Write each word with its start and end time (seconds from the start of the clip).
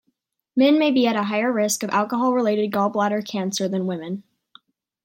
Men 0.55 0.79
may 0.79 0.89
be 0.89 1.05
at 1.05 1.15
a 1.15 1.25
higher 1.25 1.53
risk 1.53 1.83
of 1.83 1.91
alcohol-related 1.91 2.71
gallbladder 2.71 3.23
cancer 3.23 3.67
than 3.67 3.85
women. 3.85 4.23